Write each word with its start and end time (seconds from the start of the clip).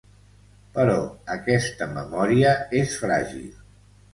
Però 0.77 0.95
aquesta 1.35 1.89
memòria 1.99 2.57
és 2.81 2.99
fràgil. 3.03 3.49